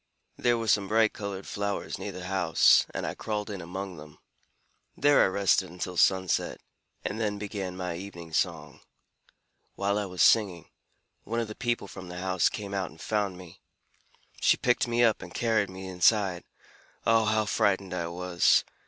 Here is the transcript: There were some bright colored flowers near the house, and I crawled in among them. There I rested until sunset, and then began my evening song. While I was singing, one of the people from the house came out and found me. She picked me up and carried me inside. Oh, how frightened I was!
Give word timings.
There 0.35 0.57
were 0.57 0.67
some 0.67 0.87
bright 0.87 1.13
colored 1.13 1.45
flowers 1.45 1.99
near 1.99 2.11
the 2.11 2.25
house, 2.25 2.87
and 2.89 3.05
I 3.05 3.13
crawled 3.13 3.51
in 3.51 3.61
among 3.61 3.97
them. 3.97 4.17
There 4.97 5.23
I 5.23 5.27
rested 5.27 5.69
until 5.69 5.95
sunset, 5.95 6.59
and 7.05 7.21
then 7.21 7.37
began 7.37 7.77
my 7.77 7.95
evening 7.95 8.33
song. 8.33 8.79
While 9.75 9.99
I 9.99 10.05
was 10.07 10.23
singing, 10.23 10.69
one 11.23 11.39
of 11.39 11.47
the 11.47 11.53
people 11.53 11.87
from 11.87 12.07
the 12.07 12.17
house 12.17 12.49
came 12.49 12.73
out 12.73 12.89
and 12.89 12.99
found 12.99 13.37
me. 13.37 13.61
She 14.39 14.57
picked 14.57 14.87
me 14.87 15.03
up 15.03 15.21
and 15.21 15.35
carried 15.35 15.69
me 15.69 15.87
inside. 15.87 16.45
Oh, 17.05 17.25
how 17.25 17.45
frightened 17.45 17.93
I 17.93 18.07
was! 18.07 18.63